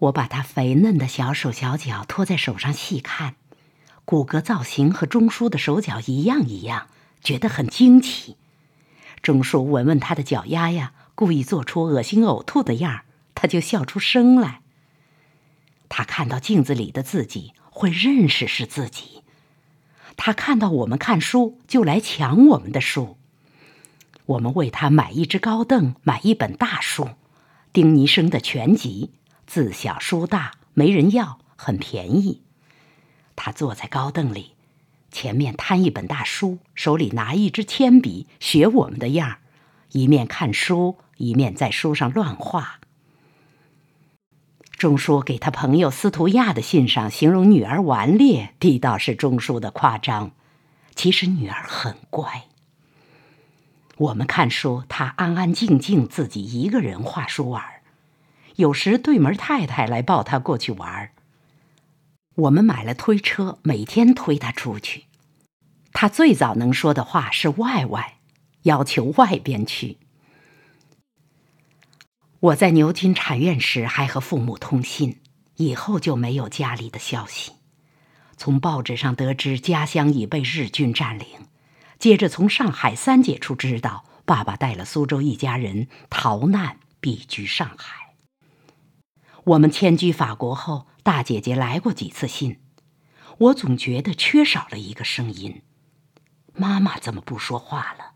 [0.00, 3.34] 我把他肥嫩的小手小脚托在手上细看，
[4.06, 6.86] 骨骼造型和钟叔的手脚一样一样，
[7.22, 8.36] 觉得很惊奇。
[9.20, 14.62] 钟叔闻闻他的脚丫呀，故意做出恶心呕吐的样儿，他就笑出声来。
[15.90, 19.22] 他看到镜子里的自己，会认识是自己。
[20.16, 23.18] 他看到我们看书，就来抢我们的书。
[24.24, 27.10] 我们为他买一只高凳，买一本大书，
[27.74, 29.10] 丁尼生的全集。
[29.50, 32.42] 字小书大，没人要，很便宜。
[33.34, 34.52] 他坐在高凳里，
[35.10, 39.38] 前面摊一本大书，手里拿一支铅笔，学我们的样儿，
[39.90, 42.78] 一面看书，一面在书上乱画。
[44.70, 50.30] 钟叔给他朋友司徒亚的信上形容女儿顽劣，地道是钟叔的夸张。
[50.94, 52.44] 其实女儿很乖。
[53.96, 57.79] 我们看书，他安安静静自己一个人画书玩。
[58.60, 61.12] 有时对门太太来抱他过去玩儿。
[62.36, 65.06] 我们买了推车，每天推他出去。
[65.92, 68.18] 他最早能说的话是“外外”，
[68.64, 69.98] 要求外边去。
[72.38, 75.20] 我在牛津产院时还和父母通信，
[75.56, 77.52] 以后就没有家里的消息。
[78.36, 81.26] 从报纸上得知家乡已被日军占领，
[81.98, 87.99] 接着从上海三姐处知道爸爸带了苏州一家人逃难，避居上海。
[89.44, 92.60] 我们迁居法国后，大姐姐来过几次信，
[93.38, 95.62] 我总觉得缺少了一个声音。
[96.54, 98.12] 妈妈怎么不说话了？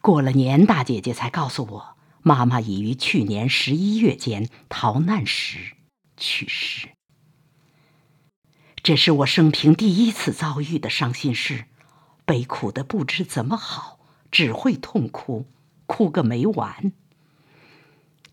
[0.00, 5.76] 过了年，大姐姐才告诉我，妈妈已于去年十一月间逃难时
[6.16, 6.88] 去世。
[8.82, 11.66] 这是我生平第一次遭遇的伤心事，
[12.24, 15.46] 悲苦的不知怎么好，只会痛哭，
[15.86, 16.92] 哭个没完。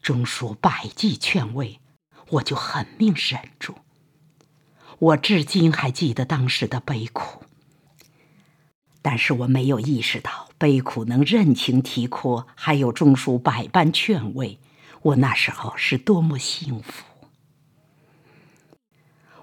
[0.05, 1.79] 钟叔百计劝慰，
[2.29, 3.73] 我就狠命忍住。
[4.99, 7.41] 我至今还记得当时的悲苦，
[9.01, 14.59] 但是我没有意识到悲苦能任情啼哭，还有钟叔百般劝慰，
[15.01, 17.03] 我那时候是多么幸福。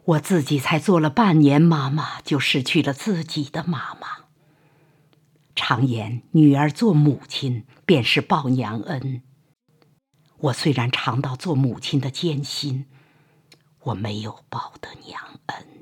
[0.05, 4.27] 我自己才做了半年妈妈，就失去了自己的妈妈。
[5.57, 9.23] 常言，女儿做母亲便是报娘恩。
[10.43, 12.87] 我虽然尝到做母亲的艰辛，
[13.85, 15.82] 我没有报得娘恩。